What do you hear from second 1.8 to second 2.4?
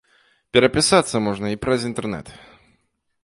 інтэрнэт.